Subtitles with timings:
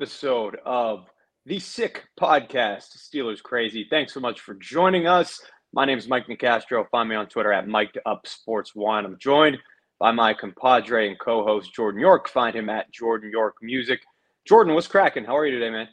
[0.00, 1.04] episode of
[1.44, 3.86] the Sick Podcast, Steelers Crazy.
[3.90, 5.42] Thanks so much for joining us.
[5.74, 6.88] My name is Mike Nicastro.
[6.88, 9.04] Find me on Twitter at Mike Up Sports One.
[9.04, 9.58] I'm joined
[9.98, 12.30] by my compadre and co-host Jordan York.
[12.30, 14.00] Find him at Jordan York Music.
[14.48, 15.22] Jordan, what's cracking?
[15.22, 15.88] How are you today, man?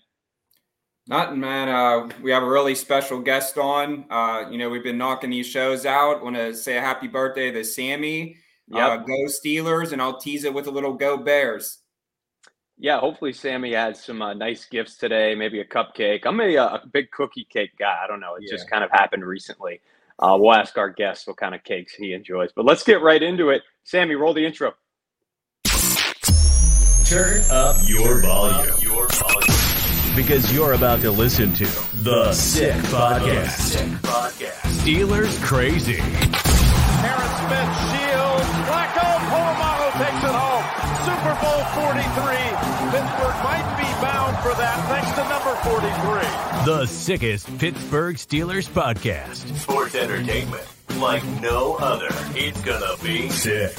[1.10, 1.68] Nothing, man.
[1.68, 4.05] Uh, we have a really special guest on.
[4.10, 6.24] Uh, you know, we've been knocking these shows out.
[6.24, 8.38] Want to say a happy birthday to Sammy.
[8.70, 8.89] Yep.
[8.89, 11.80] Uh, go Steelers, and I'll tease it with a little Go Bears.
[12.80, 16.25] Yeah, hopefully Sammy had some uh, nice gifts today, maybe a cupcake.
[16.25, 18.01] I'm a, uh, a big cookie cake guy.
[18.04, 18.36] I don't know.
[18.36, 18.56] It yeah.
[18.56, 19.82] just kind of happened recently.
[20.20, 22.51] Uh, we'll ask our guest what kind of cakes he enjoys.
[22.56, 23.64] But let's get right into it.
[23.84, 24.74] Sammy, roll the intro.
[27.06, 28.75] Turn up your volume.
[28.79, 30.15] Your volume.
[30.15, 31.65] Because you're about to listen to
[32.03, 33.50] The Sick Podcast.
[33.52, 34.62] Sick Podcast.
[34.81, 35.98] Steelers Crazy.
[35.98, 38.50] Aaron Smith shields.
[38.67, 40.88] Flacco Polamalu takes it home.
[41.08, 42.77] Super Bowl 43.
[42.91, 46.66] Pittsburgh might be bound for that thanks to number 43.
[46.66, 49.56] The sickest Pittsburgh Steelers podcast.
[49.58, 50.66] Sports entertainment
[50.97, 52.08] like no other.
[52.34, 53.78] It's gonna be sick.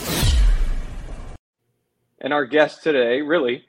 [2.20, 3.64] And our guest today really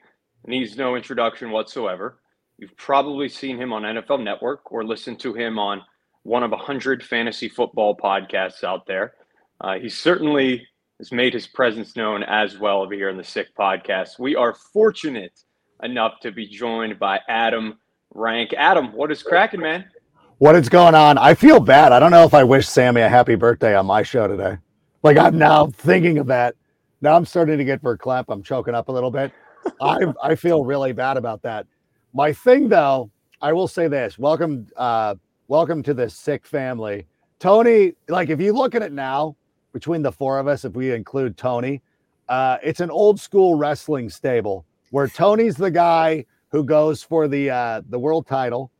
[0.46, 2.20] needs no introduction whatsoever.
[2.58, 5.82] You've probably seen him on NFL Network or listened to him on
[6.22, 9.14] one of a hundred fantasy football podcasts out there.
[9.60, 10.66] Uh, he certainly
[11.00, 14.18] has made his presence known as well over here in the Sick Podcast.
[14.18, 15.32] We are fortunate
[15.82, 17.78] enough to be joined by Adam
[18.12, 18.52] Rank.
[18.52, 19.86] Adam, what is cracking, man?
[20.36, 21.16] What is going on?
[21.16, 21.92] I feel bad.
[21.92, 24.58] I don't know if I wish Sammy a happy birthday on my show today.
[25.02, 26.54] Like I'm now thinking of that.
[27.00, 28.28] Now I'm starting to get for a clap.
[28.28, 29.32] I'm choking up a little bit.
[29.80, 31.66] I I feel really bad about that.
[32.12, 34.18] My thing though, I will say this.
[34.18, 35.14] Welcome uh
[35.48, 37.06] welcome to the sick family.
[37.38, 39.36] Tony, like if you look at it now,
[39.72, 41.82] between the four of us, if we include Tony,
[42.28, 47.50] uh, it's an old school wrestling stable where Tony's the guy who goes for the
[47.50, 48.70] uh, the world title.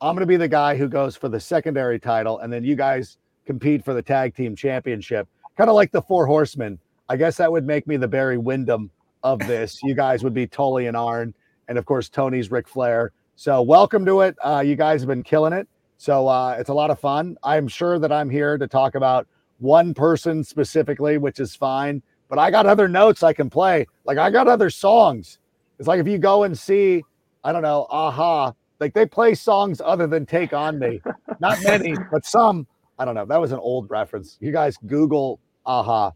[0.00, 2.76] I'm going to be the guy who goes for the secondary title, and then you
[2.76, 6.78] guys compete for the tag team championship, kind of like the Four Horsemen.
[7.08, 8.90] I guess that would make me the Barry Windham
[9.22, 9.82] of this.
[9.82, 11.34] You guys would be Tully and Arn,
[11.68, 13.12] and of course Tony's Ric Flair.
[13.36, 14.36] So welcome to it.
[14.44, 15.66] Uh, you guys have been killing it.
[15.96, 17.36] So uh, it's a lot of fun.
[17.42, 19.26] I'm sure that I'm here to talk about
[19.58, 22.02] one person specifically, which is fine.
[22.28, 23.86] But I got other notes I can play.
[24.04, 25.38] Like I got other songs.
[25.78, 27.02] It's like if you go and see,
[27.42, 31.00] I don't know, aha, like they play songs other than Take On Me.
[31.40, 32.66] Not many, but some.
[32.98, 33.24] I don't know.
[33.24, 34.36] That was an old reference.
[34.40, 36.12] You guys Google aha,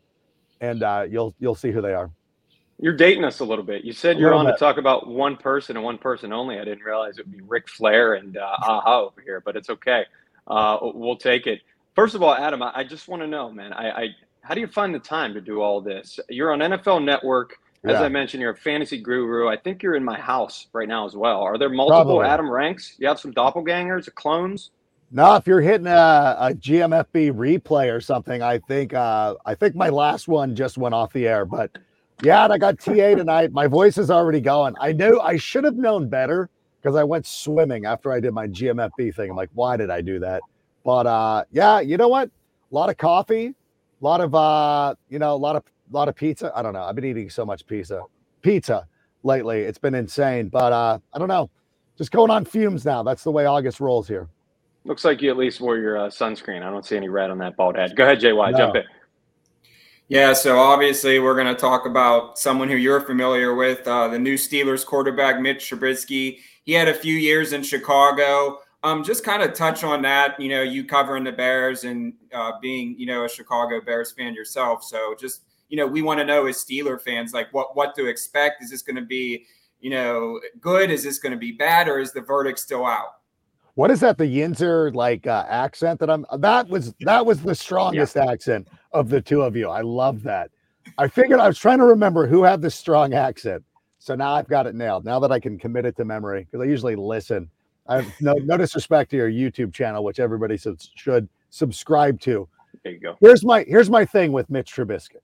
[0.60, 2.10] and uh, you'll you'll see who they are.
[2.81, 3.84] You're dating us a little bit.
[3.84, 4.53] You said you're on bit.
[4.53, 6.60] to talk about one person and one person only.
[6.60, 9.69] I didn't realize it would be Ric Flair and uh, aha over here, but it's
[9.69, 10.05] okay.
[10.47, 11.60] Uh, we'll take it.
[11.98, 14.09] First of all, Adam, I, just want to know, man, I, I,
[14.42, 16.20] how do you find the time to do all this?
[16.28, 17.56] You're on NFL Network.
[17.82, 18.03] As yeah.
[18.03, 19.48] I mentioned, you're a fantasy guru.
[19.48, 21.41] I think you're in my house right now as well.
[21.41, 22.26] Are there multiple Probably.
[22.28, 22.94] Adam ranks?
[22.98, 24.70] You have some doppelgangers, clones?
[25.10, 29.75] No, if you're hitting a, a GMFB replay or something, I think uh, I think
[29.75, 31.44] my last one just went off the air.
[31.44, 31.78] But
[32.22, 33.50] yeah, I got TA tonight.
[33.50, 34.76] My voice is already going.
[34.81, 36.48] I knew I should have known better
[36.81, 39.31] because I went swimming after I did my GMFB thing.
[39.31, 40.42] I'm like, why did I do that?
[40.84, 42.28] But uh, yeah, you know what?
[42.28, 43.46] A lot of coffee,
[44.00, 46.52] a lot of uh, you know, a lot of a lot of pizza.
[46.54, 46.82] I don't know.
[46.82, 48.02] I've been eating so much pizza,
[48.42, 48.86] pizza
[49.22, 49.60] lately.
[49.60, 50.48] It's been insane.
[50.48, 51.50] But uh, I don't know.
[51.96, 53.02] Just going on fumes now.
[53.02, 54.28] That's the way August rolls here.
[54.84, 56.62] Looks like you at least wore your uh, sunscreen.
[56.62, 57.96] I don't see any red on that bald head.
[57.96, 58.52] Go ahead, JY.
[58.52, 58.56] No.
[58.56, 58.84] Jump in.
[60.10, 64.18] Yeah, so obviously we're going to talk about someone who you're familiar with, uh, the
[64.18, 66.38] new Steelers quarterback, Mitch Trubisky.
[66.64, 68.60] He had a few years in Chicago.
[68.84, 70.38] Um, just kind of touch on that.
[70.40, 74.34] You know, you covering the Bears and uh, being, you know, a Chicago Bears fan
[74.34, 74.84] yourself.
[74.84, 78.06] So just, you know, we want to know as Steeler fans, like what what to
[78.06, 78.62] expect.
[78.62, 79.46] Is this going to be,
[79.80, 80.90] you know, good?
[80.90, 83.16] Is this going to be bad, or is the verdict still out?
[83.74, 84.18] What is that?
[84.18, 86.24] The Yinzer like uh, accent that I'm.
[86.38, 88.30] That was that was the strongest yeah.
[88.30, 89.68] accent of the two of you.
[89.68, 90.50] I love that.
[90.98, 93.64] I figured I was trying to remember who had the strong accent.
[93.98, 95.04] So now I've got it nailed.
[95.04, 97.50] Now that I can commit it to memory, because I usually listen
[97.88, 102.49] I have no, no disrespect to your YouTube channel, which everybody should subscribe to.
[102.85, 103.17] There you go.
[103.20, 105.17] Here's my here's my thing with Mitch Trubisky,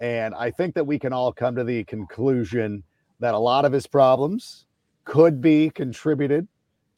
[0.00, 2.84] and I think that we can all come to the conclusion
[3.20, 4.66] that a lot of his problems
[5.04, 6.46] could be contributed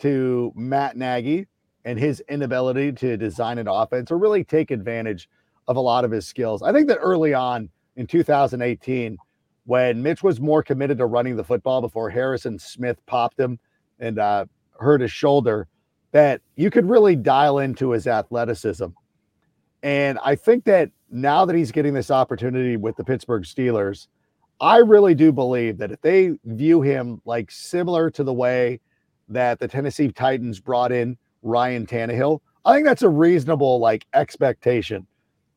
[0.01, 1.47] to Matt Nagy
[1.85, 5.31] and his inability to design an offense or really take advantage
[5.67, 6.63] of a lot of his skills.
[6.63, 9.17] I think that early on in 2018,
[9.65, 13.59] when Mitch was more committed to running the football before Harrison Smith popped him
[13.99, 14.45] and uh,
[14.81, 15.69] hurt his shoulder
[16.13, 18.87] that you could really dial into his athleticism.
[19.83, 24.09] And I think that now that he's getting this opportunity with the Pittsburgh Steelers,
[24.61, 28.81] I really do believe that if they view him like similar to the way
[29.29, 35.07] that the Tennessee Titans brought in Ryan Tannehill, I think that's a reasonable like expectation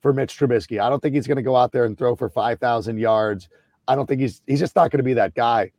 [0.01, 0.79] for Mitch Trubisky.
[0.79, 3.49] I don't think he's going to go out there and throw for 5,000 yards.
[3.87, 5.71] I don't think he's he's just not going to be that guy.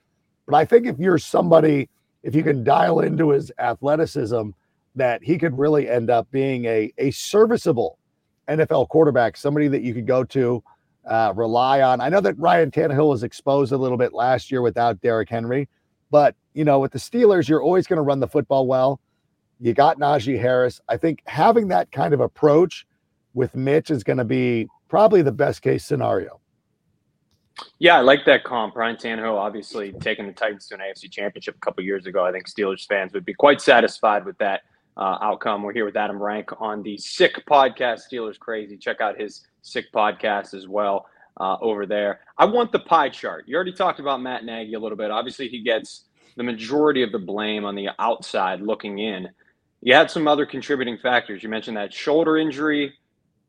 [0.46, 1.88] But I think if you're somebody,
[2.24, 4.50] if you can dial into his athleticism,
[4.96, 7.98] that he could really end up being a a serviceable
[8.48, 10.62] NFL quarterback, somebody that you could go to,
[11.06, 12.00] uh, rely on.
[12.00, 15.68] I know that Ryan Tannehill was exposed a little bit last year without Derrick Henry,
[16.10, 19.00] but you know, with the Steelers, you're always going to run the football well.
[19.60, 20.80] You got Najee Harris.
[20.88, 22.86] I think having that kind of approach
[23.34, 26.40] with Mitch is going to be probably the best case scenario.
[27.78, 28.76] Yeah, I like that comp.
[28.76, 32.24] Ryan Tannehill obviously taking the Titans to an AFC championship a couple years ago.
[32.24, 34.62] I think Steelers fans would be quite satisfied with that
[34.96, 35.62] uh, outcome.
[35.62, 38.76] We're here with Adam Rank on the Sick Podcast, Steelers Crazy.
[38.76, 41.06] Check out his Sick Podcast as well
[41.40, 42.20] uh, over there.
[42.38, 43.44] I want the pie chart.
[43.46, 45.10] You already talked about Matt Nagy a little bit.
[45.10, 46.04] Obviously, he gets
[46.36, 49.28] the majority of the blame on the outside looking in.
[49.80, 51.42] You had some other contributing factors.
[51.42, 52.94] You mentioned that shoulder injury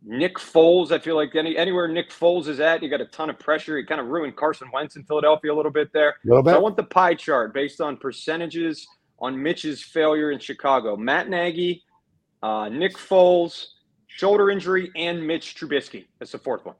[0.07, 3.29] Nick Foles, I feel like any anywhere Nick Foles is at, you got a ton
[3.29, 3.77] of pressure.
[3.77, 6.15] He kind of ruined Carson Wentz in Philadelphia a little bit there.
[6.23, 6.51] Little bit.
[6.51, 8.87] So I want the pie chart based on percentages
[9.17, 10.95] on Mitch's failure in Chicago.
[10.95, 11.83] Matt Nagy,
[12.43, 13.65] uh, Nick Foles,
[14.05, 16.05] shoulder injury, and Mitch Trubisky.
[16.19, 16.75] That's the fourth one.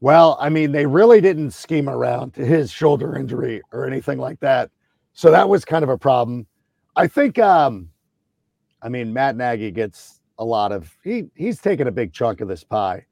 [0.00, 4.40] Well, I mean, they really didn't scheme around to his shoulder injury or anything like
[4.40, 4.70] that.
[5.12, 6.46] So that was kind of a problem.
[6.96, 7.90] I think um
[8.82, 12.48] I mean Matt Nagy gets a lot of he he's taken a big chunk of
[12.48, 13.06] this pie.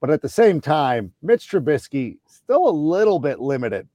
[0.00, 3.88] But at the same time, Mitch Trubisky still a little bit limited.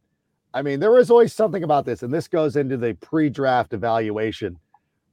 [0.53, 4.59] I mean, there was always something about this, and this goes into the pre-draft evaluation.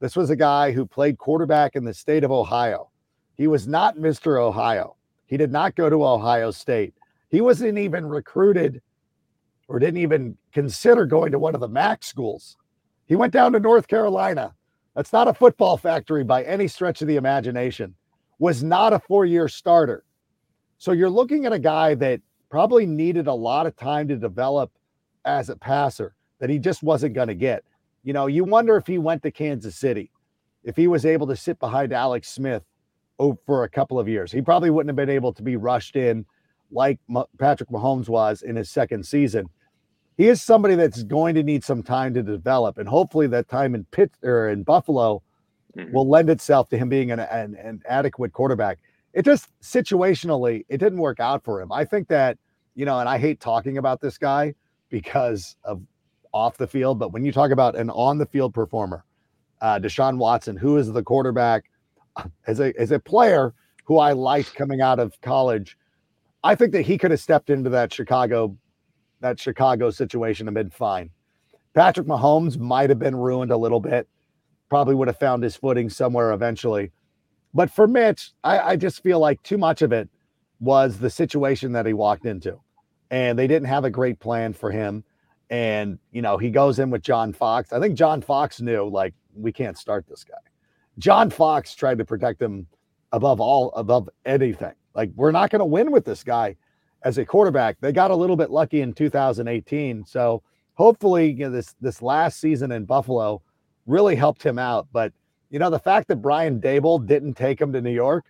[0.01, 2.91] This was a guy who played quarterback in the state of Ohio.
[3.37, 4.41] He was not Mr.
[4.41, 4.97] Ohio.
[5.27, 6.93] He did not go to Ohio State.
[7.29, 8.83] He wasn't even recruited
[9.69, 12.57] or didn't even consider going to one of the MAC schools.
[13.07, 14.55] He went down to North Carolina
[14.95, 17.95] that's not a football factory by any stretch of the imagination.
[18.39, 20.05] Was not a four year starter.
[20.79, 24.73] So you're looking at a guy that probably needed a lot of time to develop
[25.25, 27.63] as a passer that he just wasn't going to get.
[28.03, 30.11] You know, you wonder if he went to Kansas City,
[30.65, 32.63] if he was able to sit behind Alex Smith
[33.45, 34.33] for a couple of years.
[34.33, 36.25] He probably wouldn't have been able to be rushed in
[36.73, 36.99] like
[37.39, 39.51] Patrick Mahomes was in his second season
[40.21, 43.75] he is somebody that's going to need some time to develop, and hopefully that time
[43.75, 45.23] in Pitt or in Buffalo
[45.75, 45.95] mm-hmm.
[45.95, 48.81] will lend itself to him being an, an, an adequate quarterback.
[49.15, 51.73] It just situationally, it didn't work out for him.
[51.73, 52.37] I think that
[52.75, 54.55] you know, and I hate talking about this guy
[54.91, 55.81] because of
[56.35, 59.07] off the field, but when you talk about an on the field performer,
[59.63, 61.71] uh, Deshaun Watson, who is the quarterback
[62.47, 65.79] as a as a player who I liked coming out of college,
[66.45, 68.55] I think that he could have stepped into that Chicago
[69.21, 71.11] that Chicago situation have been fine.
[71.75, 74.09] Patrick Mahomes might have been ruined a little bit.
[74.69, 76.91] Probably would have found his footing somewhere eventually.
[77.55, 80.09] But for Mitch, I, I just feel like too much of it
[80.61, 82.61] was the situation that he walked into.
[83.11, 85.05] And they didn't have a great plan for him.
[85.49, 87.73] And, you know, he goes in with John Fox.
[87.73, 90.37] I think John Fox knew, like, we can't start this guy.
[90.99, 92.67] John Fox tried to protect him
[93.11, 94.75] above all, above anything.
[94.95, 96.57] Like, we're not going to win with this guy
[97.03, 97.77] as a quarterback.
[97.81, 100.05] They got a little bit lucky in 2018.
[100.07, 100.43] So
[100.75, 103.43] hopefully, you know, this this last season in Buffalo
[103.87, 104.89] really helped him out.
[104.93, 105.13] But
[105.51, 108.25] you know, the fact that Brian Daboll didn't take him to New York,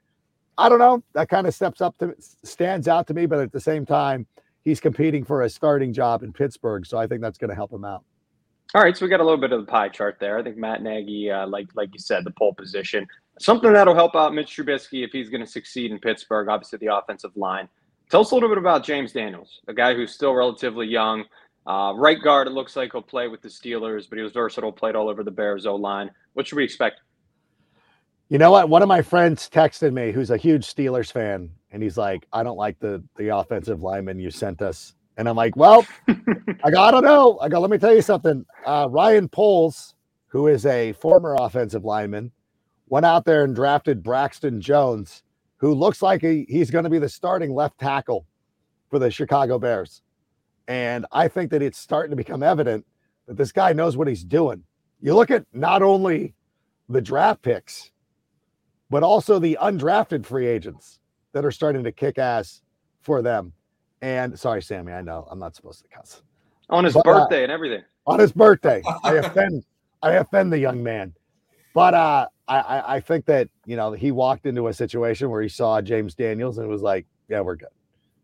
[0.57, 1.03] I don't know.
[1.15, 3.27] That kind of steps up to stands out to me.
[3.27, 4.27] But at the same time,
[4.65, 7.73] he's competing for a starting job in Pittsburgh, so I think that's going to help
[7.73, 8.05] him out.
[8.73, 10.39] All right, so we got a little bit of the pie chart there.
[10.39, 13.07] I think Matt Nagy, uh, like like you said, the pole position,
[13.41, 16.49] something that'll help out Mitch Trubisky if he's going to succeed in Pittsburgh.
[16.49, 17.69] Obviously, the offensive line.
[18.11, 21.25] Tell us a little bit about James Daniels, a guy who's still relatively young.
[21.65, 24.73] Uh, right guard, it looks like he'll play with the Steelers, but he was versatile,
[24.73, 26.11] played all over the Bears O line.
[26.33, 27.03] What should we expect?
[28.29, 28.69] You know what?
[28.69, 32.43] One of my friends texted me, who's a huge Steelers fan, and he's like, "I
[32.43, 36.89] don't like the the offensive lineman you sent us." And I'm like, "Well, I got,
[36.89, 37.39] I don't know.
[37.41, 37.61] I got.
[37.61, 38.45] Let me tell you something.
[38.67, 39.95] Uh, Ryan Poles,
[40.29, 42.33] who is a former offensive lineman,
[42.89, 45.23] went out there and drafted Braxton Jones,
[45.61, 48.27] who looks like he, he's going to be the starting left tackle
[48.89, 50.03] for the Chicago Bears.
[50.67, 52.87] And I think that it's starting to become evident
[53.27, 54.65] that this guy knows what he's doing.
[55.01, 56.35] You look at not only
[56.89, 57.93] the draft picks,
[58.89, 60.99] but also the undrafted free agents
[61.33, 62.63] that are starting to kick ass
[63.03, 63.53] for them.
[64.03, 66.23] And sorry, Sammy, I know I'm not supposed to cuss.
[66.71, 67.83] On his but, uh, birthday uh, and everything.
[68.07, 68.83] On his birthday.
[69.05, 69.65] I offend
[70.03, 71.13] I offend the young man.
[71.75, 75.49] But uh I, I think that you know he walked into a situation where he
[75.49, 77.69] saw James Daniels and was like, "Yeah, we're good.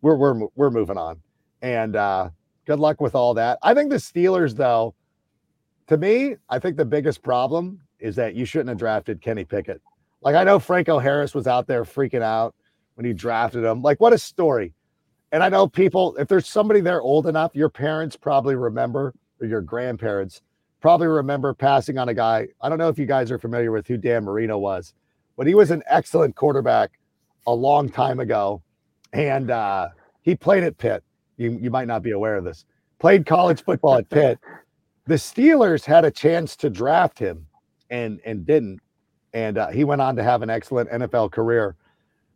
[0.02, 1.20] We're we're we're moving on."
[1.62, 2.30] And uh,
[2.66, 3.58] Good luck with all that.
[3.62, 4.94] I think the Steelers, though,
[5.86, 9.80] to me, I think the biggest problem is that you shouldn't have drafted Kenny Pickett.
[10.20, 12.54] Like I know Franco Harris was out there freaking out
[12.96, 13.82] when you drafted him.
[13.82, 14.74] Like what a story.
[15.30, 19.46] And I know people, if there's somebody there old enough, your parents probably remember, or
[19.46, 20.42] your grandparents
[20.80, 22.48] probably remember passing on a guy.
[22.60, 24.94] I don't know if you guys are familiar with who Dan Marino was,
[25.36, 26.98] but he was an excellent quarterback
[27.46, 28.62] a long time ago.
[29.12, 29.88] And uh,
[30.22, 31.02] he played at Pitt.
[31.36, 32.64] You, you might not be aware of this.
[32.98, 34.38] Played college football at Pitt.
[35.06, 37.46] The Steelers had a chance to draft him
[37.90, 38.80] and and didn't.
[39.32, 41.76] And uh, he went on to have an excellent NFL career.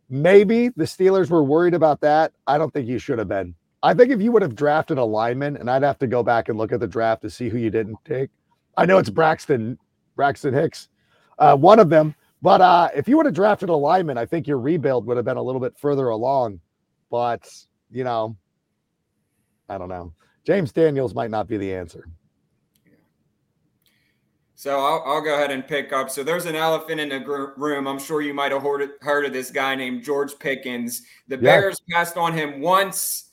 [0.09, 2.33] Maybe the Steelers were worried about that.
[2.45, 3.55] I don't think you should have been.
[3.83, 6.49] I think if you would have drafted a lineman, and I'd have to go back
[6.49, 8.29] and look at the draft to see who you didn't take.
[8.77, 9.77] I know it's Braxton
[10.15, 10.89] Braxton Hicks,
[11.39, 12.15] uh, one of them.
[12.43, 15.25] But uh, if you would have drafted a lineman, I think your rebuild would have
[15.25, 16.59] been a little bit further along.
[17.09, 17.47] But
[17.91, 18.35] you know,
[19.69, 20.13] I don't know.
[20.43, 22.07] James Daniels might not be the answer.
[24.55, 26.11] So I'll, I'll, go ahead and pick up.
[26.11, 27.87] So there's an elephant in the gr- room.
[27.87, 31.01] I'm sure you might have heard, heard of this guy named George Pickens.
[31.27, 31.41] The yeah.
[31.41, 33.30] Bears passed on him once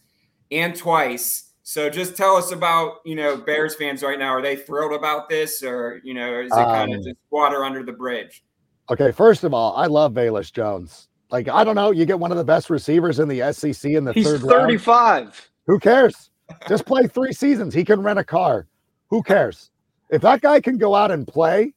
[0.50, 1.52] and twice.
[1.62, 4.28] So just tell us about, you know, Bears fans right now.
[4.28, 7.64] Are they thrilled about this or, you know, is it kind of um, just water
[7.64, 8.42] under the bridge?
[8.90, 9.12] Okay.
[9.12, 11.08] First of all, I love Velus Jones.
[11.30, 11.90] Like, I don't know.
[11.90, 15.22] You get one of the best receivers in the SEC in the He's third 35.
[15.24, 15.34] Round.
[15.66, 16.30] Who cares?
[16.66, 17.74] just play three seasons.
[17.74, 18.66] He can rent a car.
[19.10, 19.70] Who cares?
[20.10, 21.74] If that guy can go out and play,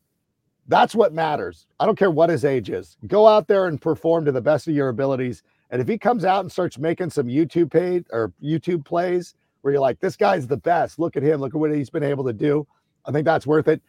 [0.67, 1.67] that's what matters.
[1.79, 2.95] I don't care what his age is.
[3.07, 5.43] Go out there and perform to the best of your abilities.
[5.71, 9.73] And if he comes out and starts making some YouTube paid or YouTube plays where
[9.73, 12.25] you're like, this guy's the best, look at him, look at what he's been able
[12.25, 12.67] to do.
[13.05, 13.81] I think that's worth it.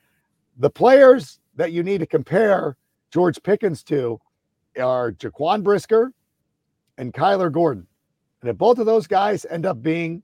[0.59, 2.77] The players that you need to compare
[3.11, 4.21] George Pickens to
[4.81, 6.13] are Jaquan Brisker
[6.99, 7.87] and Kyler Gordon.
[8.41, 10.23] And if both of those guys end up being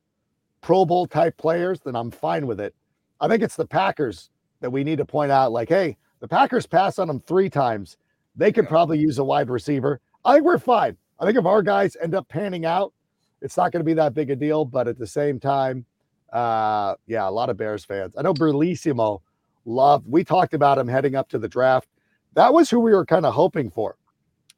[0.60, 2.74] Pro Bowl type players, then I'm fine with it.
[3.20, 6.66] I think it's the Packers that we need to point out like, hey, the Packers
[6.66, 7.96] passed on them three times.
[8.36, 10.00] They could probably use a wide receiver.
[10.24, 10.96] I think we're fine.
[11.20, 12.92] I think if our guys end up panning out,
[13.40, 14.64] it's not going to be that big a deal.
[14.64, 15.84] But at the same time,
[16.32, 18.14] uh, yeah, a lot of Bears fans.
[18.16, 19.20] I know Bellissimo
[19.64, 21.88] loved, we talked about him heading up to the draft.
[22.34, 23.96] That was who we were kind of hoping for.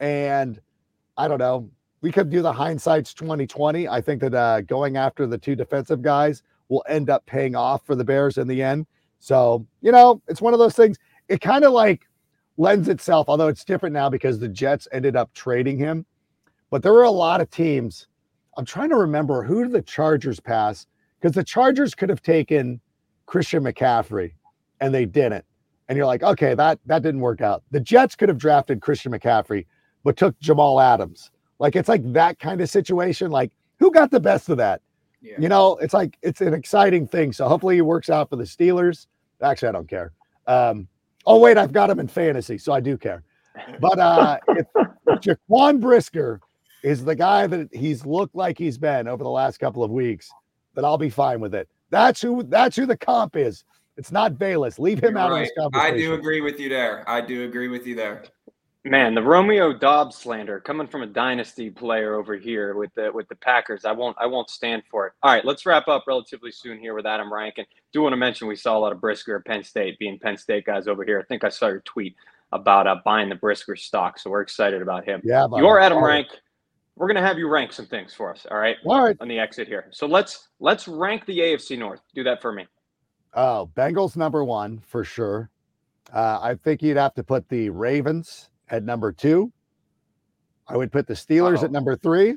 [0.01, 0.61] And
[1.17, 1.71] I don't know.
[2.03, 3.87] We could do the hindsight's 2020.
[3.87, 7.85] I think that uh, going after the two defensive guys will end up paying off
[7.85, 8.87] for the Bears in the end.
[9.19, 10.97] So, you know, it's one of those things.
[11.29, 12.07] It kind of like
[12.57, 16.07] lends itself, although it's different now because the Jets ended up trading him.
[16.71, 18.07] But there were a lot of teams.
[18.57, 20.87] I'm trying to remember who did the Chargers pass
[21.21, 22.81] because the Chargers could have taken
[23.27, 24.33] Christian McCaffrey
[24.81, 25.45] and they didn't.
[25.89, 27.65] And you're like, okay, that that didn't work out.
[27.73, 29.67] The Jets could have drafted Christian McCaffrey,
[30.05, 31.31] but took Jamal Adams.
[31.59, 33.31] Like it's like that kind of situation.
[33.31, 34.83] Like who got the best of that?
[35.21, 35.35] Yeah.
[35.39, 37.33] You know, it's like it's an exciting thing.
[37.33, 39.07] So hopefully it works out for the Steelers.
[39.43, 40.13] Actually, I don't care.
[40.47, 40.87] Um,
[41.27, 43.25] oh wait, I've got him in fantasy, so I do care.
[43.81, 44.89] But uh, if, if
[45.51, 46.41] Jaquan Brisker
[46.83, 50.31] is the guy that he's looked like he's been over the last couple of weeks,
[50.75, 51.69] then I'll be fine with it.
[51.91, 53.65] That's who that's who the comp is.
[53.97, 54.79] It's not Bayless.
[54.79, 55.43] Leave him You're out right.
[55.43, 55.95] of this conversation.
[55.95, 57.09] I do agree with you there.
[57.09, 58.25] I do agree with you there.
[58.83, 63.29] Man, the Romeo Doubs slander coming from a dynasty player over here with the with
[63.29, 63.85] the Packers.
[63.85, 65.13] I won't I won't stand for it.
[65.23, 67.67] All right, let's wrap up relatively soon here with Adam Rankin.
[67.93, 70.39] Do want to mention we saw a lot of Brisker at Penn State, being Penn
[70.39, 71.21] State guys over here.
[71.21, 72.17] I think I saw your tweet
[72.53, 75.21] about uh, buying the Brisker stock, so we're excited about him.
[75.25, 76.29] Yeah, you're Adam Rank.
[77.01, 78.47] We're gonna have you rank some things for us.
[78.51, 78.77] All right.
[78.85, 79.17] All right.
[79.21, 82.03] On the exit here, so let's let's rank the AFC North.
[82.15, 82.67] Do that for me.
[83.33, 85.49] Oh, Bengals number one for sure.
[86.13, 89.51] Uh, I think you'd have to put the Ravens at number two.
[90.69, 91.65] I would put the Steelers Uh-oh.
[91.65, 92.37] at number three.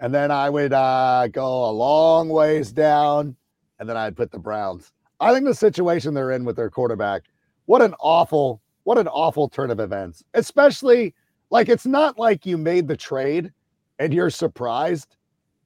[0.00, 3.36] And then I would uh, go a long ways down.
[3.80, 4.92] And then I'd put the Browns.
[5.20, 7.24] I think the situation they're in with their quarterback,
[7.66, 10.24] what an awful, what an awful turn of events.
[10.32, 11.14] Especially
[11.50, 13.52] like it's not like you made the trade
[13.98, 15.16] and you're surprised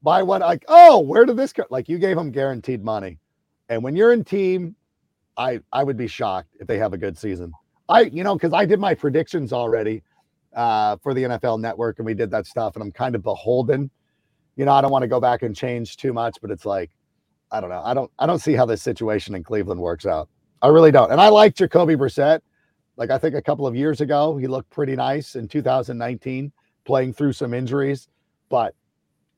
[0.03, 1.65] by what like, oh, where did this go?
[1.71, 3.19] Like you gave them guaranteed money.
[3.69, 4.75] And when you're in team,
[5.37, 7.53] I I would be shocked if they have a good season.
[7.89, 10.03] I, you know, because I did my predictions already
[10.55, 13.91] uh, for the NFL Network, and we did that stuff, and I'm kind of beholden.
[14.57, 16.91] You know, I don't want to go back and change too much, but it's like,
[17.51, 17.83] I don't know.
[17.85, 20.29] I don't, I don't see how this situation in Cleveland works out.
[20.61, 21.11] I really don't.
[21.11, 22.41] And I like Jacoby Brissett.
[22.97, 26.53] Like I think a couple of years ago, he looked pretty nice in 2019,
[26.85, 28.09] playing through some injuries.
[28.53, 28.75] But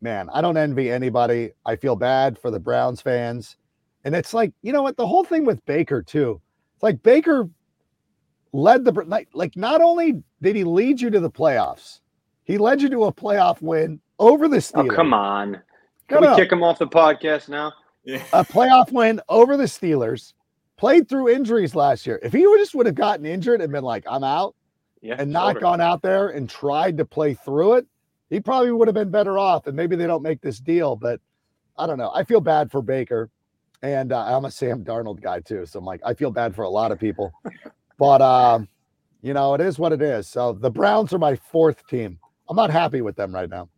[0.00, 1.52] man, I don't envy anybody.
[1.64, 3.56] I feel bad for the Browns fans.
[4.02, 4.96] And it's like, you know what?
[4.96, 6.40] The whole thing with Baker, too.
[6.74, 7.48] It's like Baker
[8.52, 12.00] led the like not only did he lead you to the playoffs,
[12.42, 14.92] he led you to a playoff win over the oh, Steelers.
[14.92, 15.62] Oh, come on.
[16.08, 17.72] Can we kick him off the podcast now?
[18.02, 18.22] Yeah.
[18.32, 20.32] A playoff win over the Steelers.
[20.76, 22.18] Played through injuries last year.
[22.20, 24.56] If he would just would have gotten injured and been like, "I'm out,"
[25.02, 25.60] Yeah, and not shoulder.
[25.60, 27.86] gone out there and tried to play through it,
[28.30, 29.66] he probably would have been better off.
[29.66, 31.20] And maybe they don't make this deal, but
[31.76, 32.10] I don't know.
[32.14, 33.30] I feel bad for Baker,
[33.82, 36.62] and uh, I'm a Sam Darnold guy too, so I'm like, I feel bad for
[36.62, 37.32] a lot of people,
[37.98, 38.68] but um,
[39.22, 40.28] you know, it is what it is.
[40.28, 42.18] So the Browns are my fourth team.
[42.48, 43.68] I'm not happy with them right now.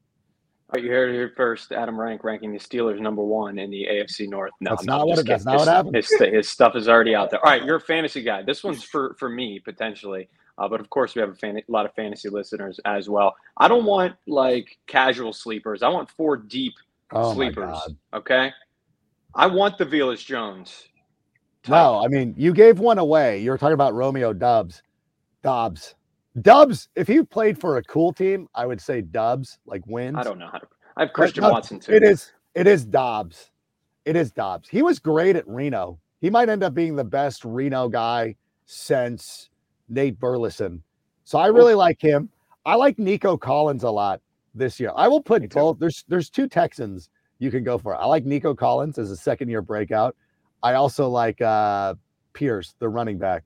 [0.69, 1.71] All right, you heard it here first.
[1.71, 4.51] Adam Rank ranking the Steelers number one in the AFC North.
[4.61, 5.95] No, That's no, not what just it- that's not his, what happened.
[5.97, 7.39] His, his stuff is already out there.
[7.47, 8.43] All right, you're a fantasy guy.
[8.43, 11.63] This one's for for me potentially, uh, but of course we have a, fan, a
[11.69, 13.37] lot of fantasy listeners as well.
[13.57, 15.83] I don't want like casual sleepers.
[15.83, 16.75] I want four deep
[17.13, 17.79] Oh sleepers.
[18.13, 18.53] Okay,
[19.35, 20.89] I want the Velus Jones.
[21.63, 21.71] type.
[21.71, 23.41] No, I mean you gave one away.
[23.41, 24.83] You were talking about Romeo Dubs,
[25.43, 25.95] Dobbs,
[26.43, 26.89] Dubs.
[26.97, 30.17] If he played for a cool team, I would say Dubs, like wins.
[30.19, 30.67] I don't know how to.
[30.97, 31.93] I have Christian Watson too.
[31.93, 32.33] It is.
[32.55, 33.51] It is Dobbs.
[34.05, 34.69] It is Dobbs.
[34.69, 35.99] He was great at Reno.
[36.21, 39.51] He might end up being the best Reno guy since
[39.89, 40.83] Nate Burleson.
[41.25, 42.29] So I really like him.
[42.65, 44.21] I like Nico Collins a lot
[44.55, 44.93] this year.
[44.97, 45.79] I will put both.
[45.79, 47.95] There's there's two Texans you can go for.
[47.95, 50.17] I like Nico Collins as a second year breakout.
[50.63, 51.95] I also like uh
[52.33, 53.45] Pierce, the running back.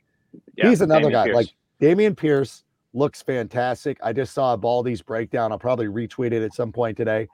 [0.57, 1.25] Yeah, He's another Dameon guy.
[1.25, 1.37] Pierce.
[1.37, 1.49] Like
[1.81, 3.99] Dameon Pierce looks fantastic.
[4.03, 5.53] I just saw a Baldy's breakdown.
[5.53, 7.29] I'll probably retweet it at some point today.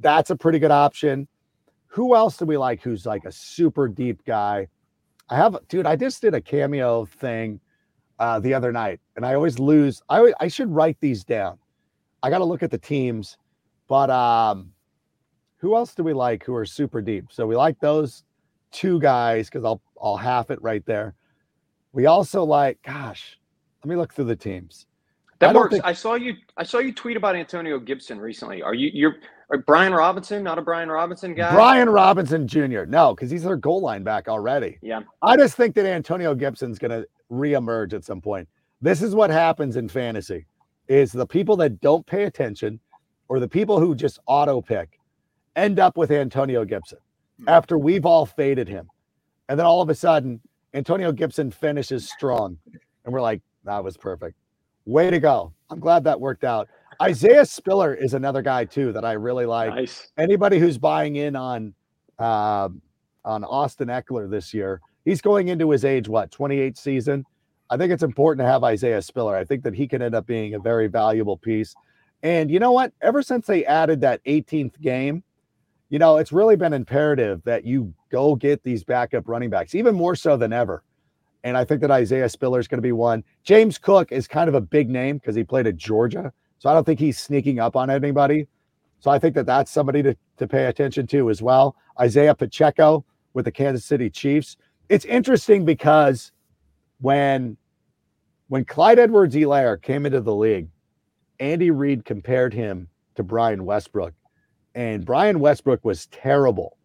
[0.00, 1.28] That's a pretty good option.
[1.88, 4.68] Who else do we like who's like a super deep guy?
[5.28, 7.60] I have, dude, I just did a cameo thing
[8.18, 10.02] uh, the other night and I always lose.
[10.08, 11.58] I, always- I should write these down.
[12.22, 13.36] I got to look at the teams,
[13.88, 14.72] but um,
[15.58, 17.26] who else do we like who are super deep?
[17.30, 18.24] So we like those
[18.72, 21.14] two guys because I'll, I'll half it right there.
[21.92, 23.38] We also like, gosh,
[23.84, 24.86] let me look through the teams.
[25.38, 25.72] That don't works.
[25.74, 26.34] think- I saw you.
[26.56, 28.62] I saw you tweet about Antonio Gibson recently.
[28.62, 28.90] Are you?
[28.92, 29.16] You're
[29.50, 31.54] are Brian Robinson, not a Brian Robinson guy.
[31.54, 32.84] Brian Robinson Jr.
[32.88, 34.78] No, because he's their goal line back already.
[34.82, 35.02] Yeah.
[35.22, 38.48] I just think that Antonio Gibson's going to reemerge at some point.
[38.80, 40.46] This is what happens in fantasy:
[40.88, 42.80] is the people that don't pay attention,
[43.28, 44.98] or the people who just auto pick,
[45.56, 46.98] end up with Antonio Gibson
[47.46, 48.88] after we've all faded him,
[49.48, 50.40] and then all of a sudden
[50.74, 52.58] Antonio Gibson finishes strong,
[53.04, 54.36] and we're like, that was perfect.
[54.84, 55.52] Way to go!
[55.70, 56.68] I'm glad that worked out.
[57.02, 60.12] Isaiah Spiller is another guy too that I really like nice.
[60.16, 61.74] anybody who's buying in on
[62.18, 62.80] um,
[63.24, 67.24] on Austin Ekeler this year, he's going into his age what 28 season.
[67.70, 69.34] I think it's important to have Isaiah Spiller.
[69.34, 71.74] I think that he can end up being a very valuable piece.
[72.22, 72.92] And you know what?
[73.00, 75.22] Ever since they added that 18th game,
[75.88, 79.94] you know, it's really been imperative that you go get these backup running backs, even
[79.94, 80.82] more so than ever.
[81.44, 83.22] And I think that Isaiah Spiller is going to be one.
[83.44, 86.32] James Cook is kind of a big name because he played at Georgia.
[86.58, 88.48] So I don't think he's sneaking up on anybody.
[88.98, 91.76] So I think that that's somebody to, to pay attention to as well.
[92.00, 94.56] Isaiah Pacheco with the Kansas City Chiefs.
[94.88, 96.32] It's interesting because
[97.00, 97.56] when
[98.48, 100.68] when Clyde Edwards-Helaire came into the league,
[101.40, 104.14] Andy Reid compared him to Brian Westbrook.
[104.76, 106.78] And Brian Westbrook was terrible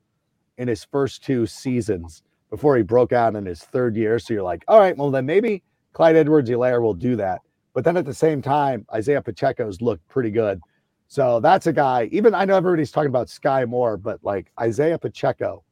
[0.58, 4.18] in his first two seasons before he broke out in his third year.
[4.18, 5.62] So you're like, all right, well, then maybe
[5.94, 7.42] Clyde Edwards-Helaire will do that.
[7.74, 10.60] But then at the same time, Isaiah Pacheco's looked pretty good.
[11.08, 14.98] So that's a guy, even I know everybody's talking about Sky Moore, but like Isaiah
[14.98, 15.64] Pacheco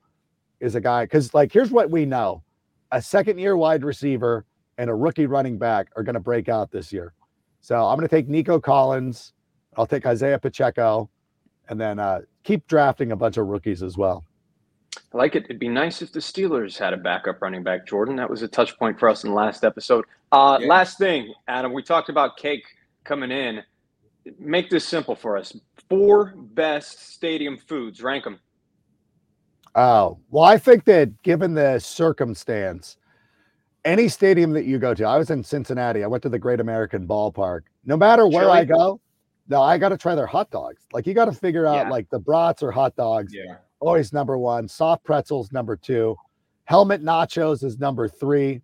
[0.60, 2.44] is a guy because, like, here's what we know
[2.92, 4.46] a second year wide receiver
[4.78, 7.14] and a rookie running back are going to break out this year.
[7.62, 9.34] So I'm going to take Nico Collins.
[9.78, 11.10] I'll take Isaiah Pacheco
[11.68, 14.24] and then uh, keep drafting a bunch of rookies as well.
[15.14, 15.44] I like it.
[15.46, 18.16] It'd be nice if the Steelers had a backup running back, Jordan.
[18.16, 20.06] That was a touch point for us in the last episode.
[20.32, 20.68] Uh, Yeah.
[20.68, 22.64] Last thing, Adam, we talked about cake
[23.04, 23.64] coming in.
[24.40, 25.56] Make this simple for us.
[25.90, 28.02] Four best stadium foods.
[28.02, 28.40] Rank them.
[29.76, 32.98] Oh, well, I think that given the circumstance,
[33.86, 36.04] any stadium that you go to, I was in Cincinnati.
[36.04, 37.62] I went to the Great American Ballpark.
[37.86, 39.00] No matter where I go,
[39.48, 40.86] no, I got to try their hot dogs.
[40.92, 41.90] Like you got to figure out Yeah.
[41.90, 43.34] like the brats or hot dogs.
[43.34, 43.56] Yeah.
[43.80, 44.68] Always number one.
[44.68, 46.16] Soft pretzels number two.
[46.66, 48.62] Helmet nachos is number three,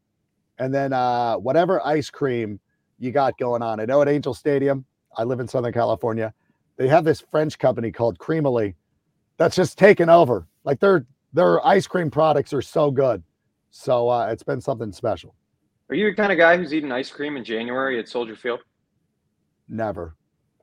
[0.59, 2.59] and then uh, whatever ice cream
[2.99, 3.79] you got going on.
[3.79, 4.85] I know at Angel Stadium.
[5.17, 6.33] I live in Southern California.
[6.77, 8.75] They have this French company called Creamily
[9.37, 10.47] that's just taken over.
[10.63, 13.23] Like their their ice cream products are so good.
[13.71, 15.35] So uh, it's been something special.
[15.89, 18.61] Are you the kind of guy who's eating ice cream in January at Soldier Field?
[19.67, 20.15] Never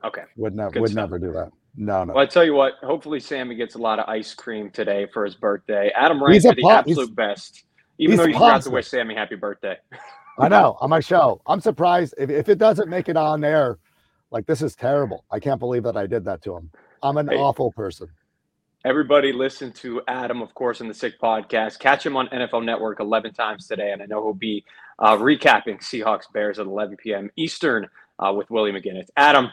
[0.03, 0.23] Okay.
[0.35, 0.95] would never would stuff.
[1.09, 1.49] never do that.
[1.75, 2.13] No, no.
[2.13, 2.73] Well, I tell you what.
[2.83, 5.91] Hopefully, Sammy gets a lot of ice cream today for his birthday.
[5.95, 7.63] Adam a are the pop- he's- absolute best.
[7.99, 9.77] Even though you forgot to wish Sammy happy birthday.
[10.39, 11.41] I know on my show.
[11.45, 13.77] I'm surprised if, if it doesn't make it on there.
[14.31, 15.25] Like this is terrible.
[15.31, 16.71] I can't believe that I did that to him.
[17.03, 17.35] I'm an Hey.
[17.37, 18.07] awful person.
[18.85, 21.79] Everybody listen to Adam, of course, in the Sick Podcast.
[21.79, 24.65] Catch him on NFL Network 11 times today, and I know he'll be
[24.99, 27.29] uh, recapping Seahawks Bears at 11 p.m.
[27.37, 27.87] Eastern
[28.19, 29.07] uh, with Willie McGinest.
[29.15, 29.49] Adam,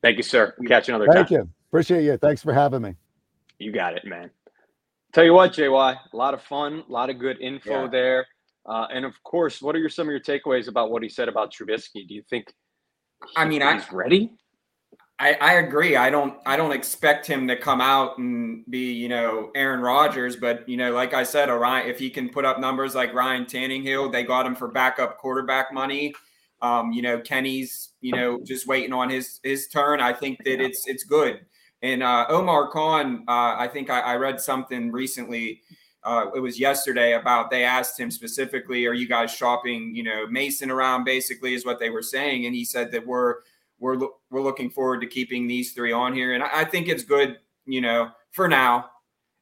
[0.00, 0.54] thank you, sir.
[0.58, 1.36] We'll catch you another Thank time.
[1.36, 1.50] Thank you.
[1.68, 2.16] Appreciate you.
[2.16, 2.94] Thanks for having me.
[3.58, 4.30] You got it, man.
[5.12, 7.88] Tell you what, JY, a lot of fun, a lot of good info Yeah.
[7.88, 8.26] there.
[8.64, 11.28] Uh, and of course, what are your some of your takeaways about what he said
[11.28, 12.08] about Trubisky?
[12.08, 12.46] Do you think
[13.36, 14.32] I mean, I- he's ready?
[15.22, 15.94] I, I agree.
[15.94, 20.34] I don't I don't expect him to come out and be, you know, Aaron Rodgers,
[20.34, 23.44] but you know, like I said, Orion, if he can put up numbers like Ryan
[23.44, 26.12] Tannehill, they got him for backup quarterback money.
[26.60, 30.00] Um, you know, Kenny's, you know, just waiting on his his turn.
[30.00, 31.46] I think that it's it's good.
[31.82, 35.62] And uh, Omar Khan, uh, I think I, I read something recently.
[36.02, 40.26] Uh, it was yesterday about they asked him specifically, "Are you guys shopping, you know,
[40.26, 43.36] Mason around?" Basically, is what they were saying, and he said that we're
[43.82, 46.88] we're lo- we're looking forward to keeping these three on here, and I, I think
[46.88, 47.38] it's good.
[47.66, 48.90] You know, for now,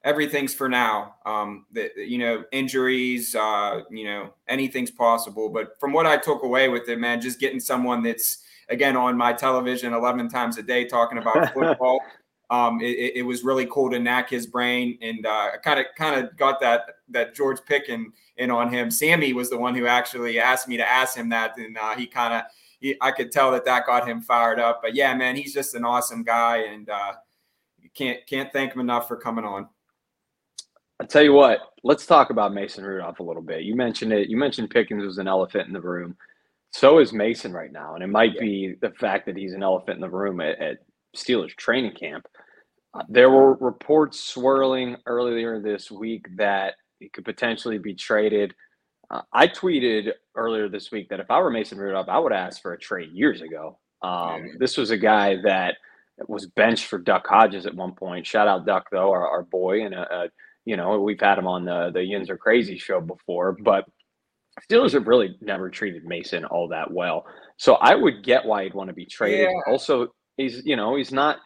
[0.04, 1.14] everything's for now.
[1.26, 5.48] Um, the, you know, injuries, uh, you know, anything's possible.
[5.48, 9.16] But from what I took away with it, man, just getting someone that's again on
[9.16, 12.00] my television 11 times a day talking about football.
[12.50, 16.18] Um, it, it- was really cool to knack his brain, and uh, kind of kind
[16.24, 18.06] of got that that George Picken
[18.38, 18.90] in on him.
[18.90, 22.06] Sammy was the one who actually asked me to ask him that, and uh, he
[22.08, 22.42] kind of
[22.80, 24.80] he, I could tell that that got him fired up.
[24.82, 27.12] But yeah, man, he's just an awesome guy, and uh,
[27.94, 29.68] can't can't thank him enough for coming on.
[31.00, 33.62] I'll tell you what, let's talk about Mason Rudolph a little bit.
[33.62, 34.28] You mentioned it.
[34.28, 36.14] You mentioned Pickens was an elephant in the room.
[36.72, 37.94] So is Mason right now.
[37.94, 40.78] And it might be the fact that he's an elephant in the room at, at
[41.16, 42.26] Steelers training camp.
[42.92, 48.54] Uh, there were reports swirling earlier this week that he could potentially be traded.
[49.10, 52.62] Uh, I tweeted earlier this week that if I were Mason Rudolph, I would ask
[52.62, 53.78] for a trade years ago.
[54.02, 55.76] Um, This was a guy that
[56.28, 58.26] was benched for Duck Hodges at one point.
[58.26, 60.28] Shout out Duck, though, our, our boy, and a, a
[60.64, 63.86] you know, we've had him on the the Yins are crazy show before, but
[64.70, 67.24] Steelers have really never treated Mason all that well.
[67.56, 69.48] So I would get why he'd want to be traded.
[69.48, 69.72] Yeah.
[69.72, 71.38] Also, he's you know he's not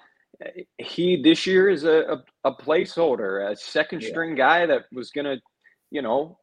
[0.79, 4.09] he this year is a a, a placeholder, a second Yeah.
[4.11, 5.37] string guy that was gonna
[5.91, 6.39] you know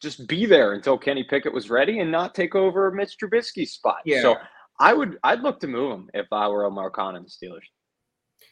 [0.00, 3.98] just be there until Kenny Pickett was ready and not take over Mitch Trubisky's spot.
[4.04, 4.22] Yeah.
[4.22, 4.36] So
[4.78, 7.66] I would I'd look to move him if I were Omar Khan and the Steelers.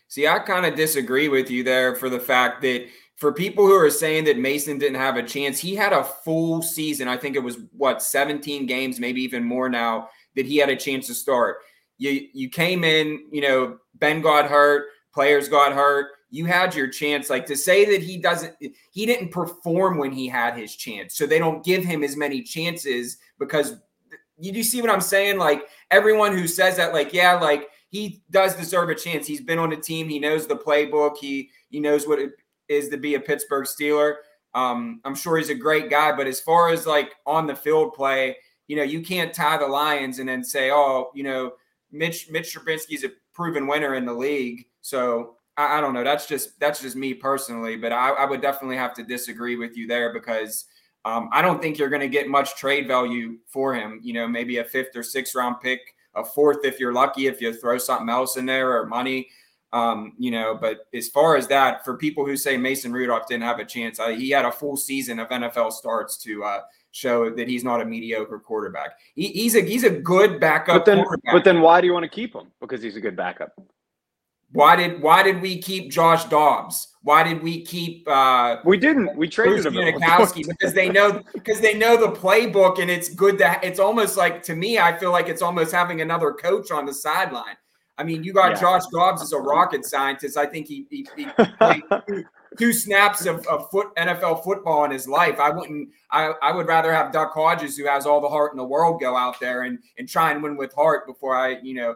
[0.08, 3.74] See, I kind of disagree with you there for the fact that for people who
[3.74, 7.08] are saying that Mason didn't have a chance, he had a full season.
[7.08, 10.76] I think it was what 17 games, maybe even more now that he had a
[10.76, 11.58] chance to start.
[11.98, 16.08] You you came in, you know, Ben got hurt, players got hurt.
[16.30, 17.30] You had your chance.
[17.30, 18.54] Like to say that he doesn't,
[18.90, 22.42] he didn't perform when he had his chance, so they don't give him as many
[22.42, 23.76] chances because
[24.38, 25.38] you do see what I'm saying?
[25.38, 29.26] Like everyone who says that, like yeah, like he does deserve a chance.
[29.26, 30.08] He's been on a team.
[30.08, 31.16] He knows the playbook.
[31.18, 32.32] He he knows what it
[32.68, 34.16] is to be a Pittsburgh Steeler.
[34.54, 37.92] Um, I'm sure he's a great guy, but as far as like on the field
[37.94, 38.36] play,
[38.68, 41.52] you know, you can't tie the Lions and then say, oh, you know,
[41.92, 44.66] Mitch Mitch Trubisky's a proven winner in the league.
[44.80, 46.04] So I, I don't know.
[46.04, 49.76] That's just that's just me personally, but I, I would definitely have to disagree with
[49.76, 50.66] you there because
[51.04, 54.00] um, I don't think you're going to get much trade value for him.
[54.02, 55.80] You know, maybe a fifth or sixth round pick,
[56.14, 59.28] a fourth if you're lucky, if you throw something else in there or money.
[59.72, 63.42] Um, you know, but as far as that, for people who say Mason Rudolph didn't
[63.42, 66.60] have a chance, uh, he had a full season of NFL starts to uh,
[66.92, 68.92] show that he's not a mediocre quarterback.
[69.14, 72.04] He, he's a he's a good backup But then but then why do you want
[72.04, 72.46] to keep him?
[72.60, 73.52] Because he's a good backup.
[74.52, 76.88] Why did why did we keep Josh Dobbs?
[77.02, 79.16] Why did we keep uh, We didn't.
[79.16, 79.76] We traded Bruce him.
[79.78, 80.58] at one Unikowski point.
[80.58, 84.42] because they know because they know the playbook and it's good that it's almost like
[84.44, 87.56] to me I feel like it's almost having another coach on the sideline.
[87.98, 88.60] I mean, you got Yeah.
[88.60, 90.36] Josh Dobbs as a rocket scientist.
[90.36, 92.24] I think he, he, he played two,
[92.58, 95.40] two snaps of, of foot NFL football in his life.
[95.40, 95.88] I wouldn't.
[96.10, 99.00] I, I would rather have Duck Hodges, who has all the heart in the world,
[99.00, 101.94] go out there and and try and win with heart before I you know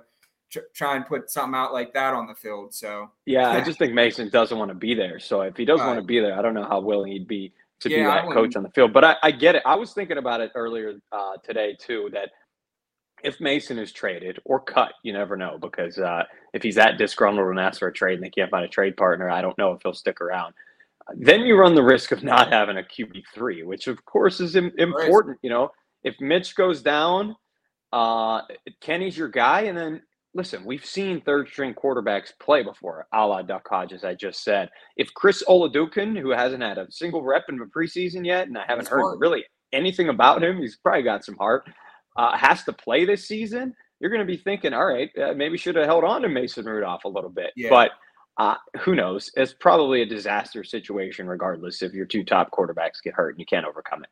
[0.50, 2.74] tr- try and put something out like that on the field.
[2.74, 5.18] So Yeah, I just think Mason doesn't want to be there.
[5.18, 7.52] So if he does want to be there, I don't know how willing he'd be
[7.80, 8.92] to be Yeah, I that coach on the field.
[8.92, 9.62] But I, I get it.
[9.64, 12.10] I was thinking about it earlier uh, today too.
[12.12, 12.30] That
[13.22, 17.48] if Mason is traded or cut, you never know because uh, if he's that disgruntled
[17.48, 19.72] and asks for a trade and they can't find a trade partner, I don't know
[19.72, 20.54] if he'll stick around.
[21.16, 24.56] Then you run the risk of not having a QB three, which of course is
[24.56, 25.38] im- important.
[25.42, 25.70] You know,
[26.04, 27.34] if Mitch goes down,
[27.92, 28.42] uh,
[28.80, 30.02] Kenny's your guy, and then
[30.34, 34.70] listen, we've seen third string quarterbacks play before, a la Duck Hodges, I just said.
[34.96, 38.64] If Chris Oladokun, who hasn't had a single rep in the preseason yet, and I
[38.66, 39.20] haven't heard hard.
[39.20, 41.68] really anything about him, he's probably got some heart,
[42.16, 45.58] uh, has to play this season, you're going to be thinking, all right, uh, maybe
[45.58, 47.52] should have held on to Mason Rudolph a little bit.
[47.54, 47.68] Yeah.
[47.68, 47.90] But
[48.38, 49.30] uh, who knows?
[49.36, 53.46] It's probably a disaster situation, regardless if your two top quarterbacks get hurt and you
[53.46, 54.10] can't overcome it.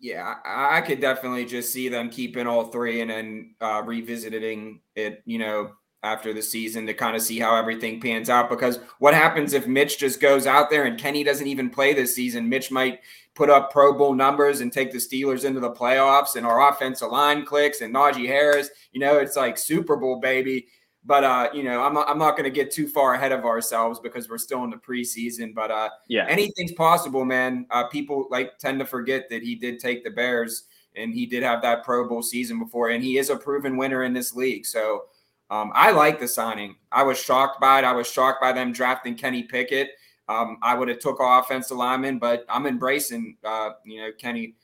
[0.00, 5.22] Yeah, I, could definitely just see them keeping all three and then uh, revisiting it,
[5.26, 8.48] you know, after the season to kind of see how everything pans out.
[8.48, 12.14] Because what happens if Mitch just goes out there and Kenny doesn't even play this
[12.14, 12.48] season?
[12.48, 13.00] Mitch might
[13.34, 17.10] put up Pro Bowl numbers and take the Steelers into the playoffs, and our offensive
[17.10, 18.70] line clicks and Najee Harris.
[18.92, 20.68] You know, it's like Super Bowl, baby.
[21.04, 23.44] But uh, you know, I'm not, I'm not going to get too far ahead of
[23.44, 25.54] ourselves because we're still in the preseason.
[25.54, 27.66] But uh, yeah, anything's possible, man.
[27.70, 30.64] Uh, people like tend to forget that he did take the Bears
[30.96, 34.02] and he did have that Pro Bowl season before, and he is a proven winner
[34.02, 34.66] in this league.
[34.66, 35.04] So
[35.50, 36.76] um, I like the signing.
[36.92, 37.84] I was shocked by it.
[37.84, 39.90] I was shocked by them drafting Kenny Pickett.
[40.28, 44.54] Um, I would have took offensive lineman, but I'm embracing, uh, you know, Kenny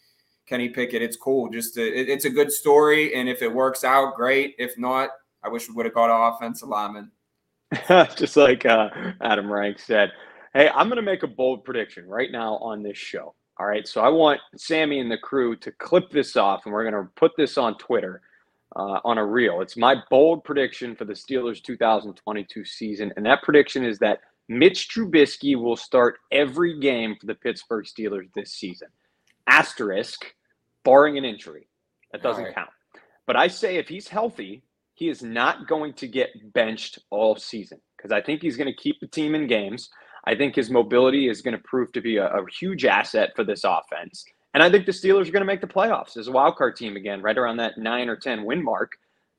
[0.47, 1.03] Kenny Pickett.
[1.03, 1.49] It's cool.
[1.51, 4.55] Just it, it's a good story, and if it works out, great.
[4.59, 5.11] If not,
[5.47, 7.13] I wish we would have got an offensive lineman.
[8.17, 8.89] Just like uh,
[9.21, 10.11] Adam Rank said.
[10.53, 13.35] Hey, I'm going to make a bold prediction right now on this show.
[13.59, 13.87] All right.
[13.87, 17.11] So I want Sammy and the crew to clip this off, and we're going to
[17.15, 18.23] put this on Twitter
[18.75, 19.61] uh, on a reel.
[19.61, 23.13] It's my bold prediction for the Steelers 2022 season.
[23.17, 28.33] And that prediction is that Mitch Trubisky will start every game for the Pittsburgh Steelers
[28.35, 28.89] this season.
[29.47, 30.35] Asterisk,
[30.85, 31.69] barring an injury.
[32.11, 32.55] That doesn't right.
[32.55, 32.71] count.
[33.27, 34.63] But I say if he's healthy,
[34.97, 38.83] he is not going to get benched all season because I think he's going to
[38.83, 39.91] keep the team in games.
[40.27, 43.45] I think his mobility is going to prove to be a, a, huge asset for
[43.45, 44.25] this offense.
[44.55, 46.77] And I think the Steelers are going to make the playoffs as a wild card
[46.77, 48.93] team again, right around that nine or 10 win mark.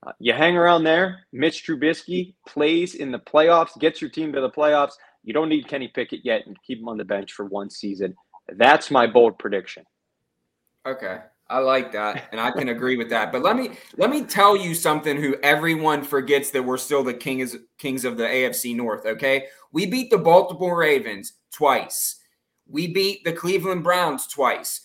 [0.06, 1.26] Uh, you hang around there.
[1.32, 4.92] Mitch Trubisky plays in the playoffs, gets your team to the playoffs.
[5.24, 8.14] You don't need Kenny Pickett yet and keep him on the bench for one season.
[8.48, 9.84] That's my bold prediction.
[10.86, 11.18] Okay.
[11.50, 13.32] I like that, and I can agree with that.
[13.32, 15.16] But let me let me tell you something.
[15.16, 19.06] Who everyone forgets that we're still the kings kings of the AFC North.
[19.06, 22.16] Okay, we beat the Baltimore Ravens twice.
[22.68, 24.82] We beat the Cleveland Browns twice.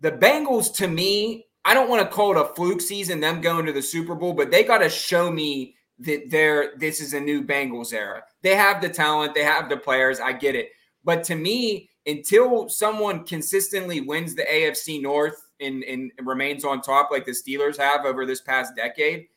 [0.00, 3.64] The Bengals, to me, I don't want to call it a fluke season, them going
[3.66, 7.20] to the Super Bowl, but they got to show me that they're this is a
[7.20, 8.22] new Bengals era.
[8.42, 10.20] They have the talent, they have the players.
[10.20, 10.68] I get it,
[11.04, 17.10] but to me, until someone consistently wins the AFC North and, and remains on top
[17.10, 19.28] like the Steelers have over this past decade,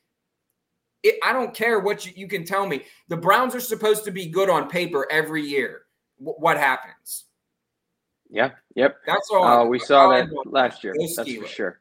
[1.04, 2.84] it, I don't care what you, you, can tell me.
[3.10, 5.84] The Browns are supposed to be good on paper every year.
[6.20, 7.26] W- what happens?
[8.30, 8.52] Yeah.
[8.76, 8.98] Yep.
[9.06, 9.44] That's all.
[9.44, 10.94] Uh, we saw that last year.
[10.98, 11.80] That's for sure.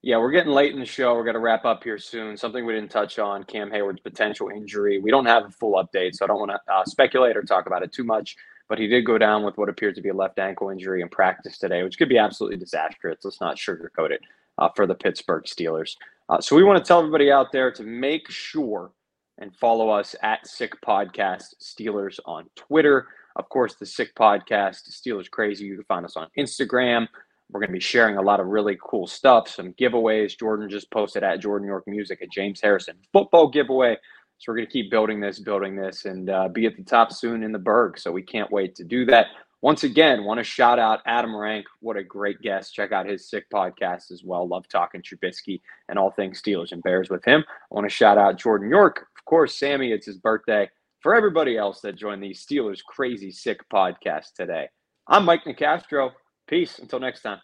[0.00, 1.14] Yeah, we're getting late in the show.
[1.14, 2.36] We're going to wrap up here soon.
[2.36, 5.00] Something we didn't touch on Cam Heyward's potential injury.
[5.00, 7.66] We don't have a full update, so I don't want to uh, speculate or talk
[7.66, 8.36] about it too much
[8.68, 11.08] but he did go down with what appears to be a left ankle injury in
[11.08, 13.24] practice today, which could be absolutely disastrous.
[13.24, 14.20] Let's not sugarcoat it
[14.58, 15.96] uh, for the Pittsburgh Steelers.
[16.28, 18.92] Uh, so we want to tell everybody out there to make sure
[19.38, 23.08] and follow us at Sick Podcast Steelers on Twitter.
[23.36, 25.64] Of course, the Sick Podcast Steelers Crazy.
[25.64, 27.06] You can find us on Instagram.
[27.50, 30.38] We're going to be sharing a lot of really cool stuff, some giveaways.
[30.38, 33.96] Jordan just posted at Jordan York Music a James Harrison football giveaway.
[34.38, 37.12] So we're going to keep building this, building this, and uh, be at the top
[37.12, 37.98] soon in the Burgh.
[37.98, 39.26] So we can't wait to do that.
[39.60, 41.66] Once again, want to shout out Adam Rank.
[41.80, 42.72] What a great guest.
[42.72, 44.46] Check out his sick podcast as well.
[44.46, 47.44] Love talking Trubisky and all things Steelers and Bears with him.
[47.48, 49.06] I want to shout out Jordan York.
[49.18, 50.70] Of course, Sammy, it's his birthday.
[51.00, 54.68] For everybody else that joined the Steelers Crazy Sick podcast today,
[55.08, 56.12] I'm Mike Nicastro.
[56.46, 56.78] Peace.
[56.78, 57.40] Until next time.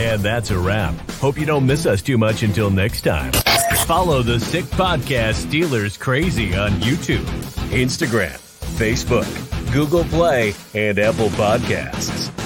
[0.00, 0.94] And that's a wrap.
[1.20, 3.32] Hope you don't miss us too much until next time.
[3.86, 7.24] Follow the Sick Podcast Steelers Crazy on YouTube,
[7.68, 8.32] Instagram,
[8.78, 9.28] Facebook,
[9.74, 12.39] Google Play, and Apple Podcasts.